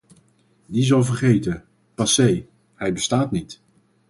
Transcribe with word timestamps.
Die 0.65 0.81
is 0.81 0.93
al 0.93 1.03
vergeten, 1.03 1.65
passé, 1.95 2.45
hij 2.75 2.93
bestaat 2.93 3.31
niet! 3.31 3.61